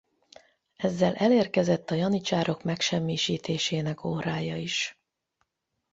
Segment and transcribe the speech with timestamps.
[0.75, 4.99] Ezzel elérkezett a janicsárok megsemmisítésének órája is.